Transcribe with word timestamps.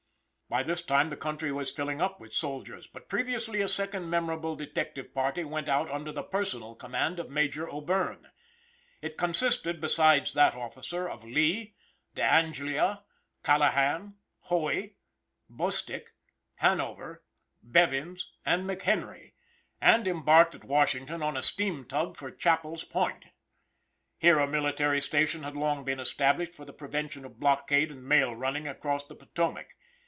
By 0.51 0.63
this 0.63 0.81
time 0.81 1.09
the 1.09 1.15
country 1.15 1.49
was 1.49 1.71
filling 1.71 2.01
up 2.01 2.19
with 2.19 2.33
soldiers, 2.33 2.85
but 2.85 3.07
previously 3.07 3.61
a 3.61 3.69
second 3.69 4.09
memorable 4.09 4.57
detective 4.57 5.13
party 5.13 5.45
went 5.45 5.69
out 5.69 5.89
under 5.89 6.11
the 6.11 6.23
personal 6.25 6.75
command 6.75 7.21
of 7.21 7.29
Major 7.29 7.69
O'Bierne. 7.69 8.27
It 9.01 9.17
consisted, 9.17 9.79
besides 9.79 10.33
that 10.33 10.53
officer, 10.53 11.07
of 11.07 11.23
Lee, 11.23 11.75
D'Angellia, 12.15 13.05
Callahan, 13.45 14.15
Hoey, 14.49 14.97
Bostwick, 15.49 16.11
Hanover, 16.55 17.23
Bevins, 17.63 18.29
and 18.45 18.69
McHenry, 18.69 19.31
and 19.79 20.05
embarked 20.05 20.53
at 20.53 20.65
Washington 20.65 21.23
on 21.23 21.37
a 21.37 21.43
steam 21.43 21.85
tug 21.85 22.17
for 22.17 22.29
Chappell's 22.29 22.83
Point. 22.83 23.27
Here 24.17 24.39
a 24.39 24.49
military 24.49 24.99
station 24.99 25.43
had 25.43 25.55
long 25.55 25.85
been 25.85 26.01
established 26.01 26.53
for 26.55 26.65
the 26.65 26.73
prevention 26.73 27.23
of 27.23 27.39
blockade 27.39 27.89
and 27.89 28.03
mail 28.03 28.35
running 28.35 28.67
across 28.67 29.05
the 29.05 29.15
Potomao. 29.15 29.63